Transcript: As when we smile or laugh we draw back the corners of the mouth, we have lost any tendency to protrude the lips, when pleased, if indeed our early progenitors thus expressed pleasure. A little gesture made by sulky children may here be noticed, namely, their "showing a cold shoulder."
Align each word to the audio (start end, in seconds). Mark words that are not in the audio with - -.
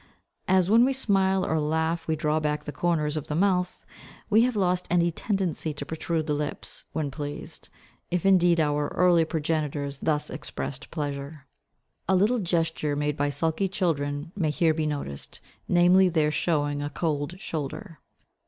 As 0.47 0.67
when 0.67 0.83
we 0.83 0.93
smile 0.93 1.45
or 1.45 1.59
laugh 1.59 2.07
we 2.07 2.15
draw 2.15 2.39
back 2.39 2.63
the 2.63 2.71
corners 2.71 3.15
of 3.15 3.27
the 3.27 3.35
mouth, 3.35 3.85
we 4.31 4.41
have 4.41 4.55
lost 4.55 4.87
any 4.89 5.11
tendency 5.11 5.73
to 5.75 5.85
protrude 5.85 6.25
the 6.25 6.33
lips, 6.33 6.85
when 6.91 7.11
pleased, 7.11 7.69
if 8.09 8.25
indeed 8.25 8.59
our 8.59 8.87
early 8.95 9.25
progenitors 9.25 9.99
thus 9.99 10.31
expressed 10.31 10.89
pleasure. 10.89 11.45
A 12.09 12.15
little 12.15 12.39
gesture 12.39 12.95
made 12.95 13.15
by 13.15 13.29
sulky 13.29 13.67
children 13.67 14.31
may 14.35 14.49
here 14.49 14.73
be 14.73 14.87
noticed, 14.87 15.39
namely, 15.67 16.09
their 16.09 16.31
"showing 16.31 16.81
a 16.81 16.89
cold 16.89 17.39
shoulder." 17.39 17.99